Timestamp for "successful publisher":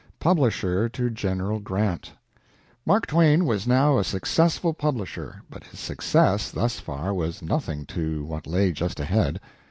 4.03-5.43